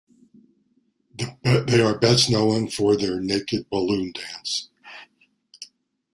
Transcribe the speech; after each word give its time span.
They 1.43 1.79
are 1.79 1.95
best 1.99 2.31
known 2.31 2.69
for 2.69 2.97
their 2.97 3.19
"Naked 3.19 3.69
Balloon 3.69 4.13
Dance". 4.13 4.67